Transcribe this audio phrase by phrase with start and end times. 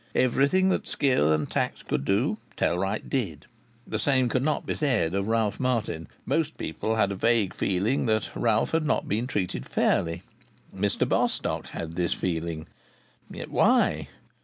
[0.15, 3.45] Everything that skill and tact could do Tellwright did.
[3.85, 6.07] The same could not be said of Ralph Martin.
[6.25, 10.23] Most people had a vague feeling that Ralph had not been treated fairly.
[10.75, 12.65] Mr Bostock had this feeling.
[13.29, 14.07] Yet why?